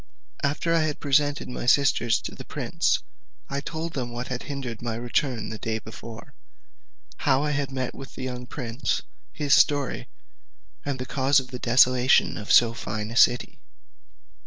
After 0.41 0.73
I 0.73 0.79
had 0.81 0.99
presented 0.99 1.47
my 1.47 1.67
sisters 1.67 2.19
to 2.23 2.33
the 2.33 2.43
prince, 2.43 3.03
I 3.51 3.61
told 3.61 3.93
them 3.93 4.11
what 4.11 4.29
had 4.29 4.41
hindered 4.41 4.81
my 4.81 4.95
return 4.95 5.49
the 5.49 5.59
day 5.59 5.77
before, 5.77 6.33
how 7.17 7.43
I 7.43 7.51
had 7.51 7.71
met 7.71 7.93
with 7.93 8.15
the 8.15 8.23
young 8.23 8.47
prince, 8.47 9.03
his 9.31 9.53
story, 9.53 10.09
and 10.83 10.97
the 10.97 11.05
cause 11.05 11.39
of 11.39 11.49
the 11.51 11.59
desolation 11.59 12.35
of 12.39 12.51
so 12.51 12.73
fine 12.73 13.11
a 13.11 13.15
city. 13.15 13.59